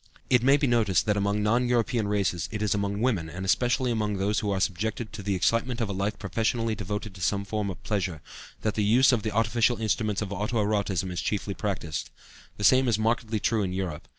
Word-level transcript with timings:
It 0.31 0.41
may 0.41 0.57
be 0.57 0.65
noticed 0.65 1.05
that 1.05 1.15
among 1.15 1.43
non 1.43 1.69
European 1.69 2.07
races 2.07 2.49
it 2.51 2.63
is 2.63 2.73
among 2.73 3.01
women, 3.01 3.29
and 3.29 3.45
especially 3.45 3.91
among 3.91 4.17
those 4.17 4.39
who 4.39 4.49
are 4.49 4.59
subjected 4.59 5.13
to 5.13 5.21
the 5.21 5.35
excitement 5.35 5.79
of 5.79 5.89
a 5.89 5.93
life 5.93 6.17
professionally 6.17 6.73
devoted 6.73 7.13
to 7.13 7.21
some 7.21 7.45
form 7.45 7.69
of 7.69 7.83
pleasure, 7.83 8.19
that 8.61 8.73
the 8.73 8.83
use 8.83 9.11
of 9.11 9.21
the 9.21 9.29
artificial 9.29 9.77
instruments 9.79 10.23
of 10.23 10.33
auto 10.33 10.57
erotism 10.65 11.11
is 11.11 11.21
chiefly 11.21 11.53
practiced. 11.53 12.09
The 12.57 12.63
same 12.63 12.87
is 12.87 12.97
markedly 12.97 13.39
true 13.39 13.61
in 13.61 13.73
Europe. 13.73 14.07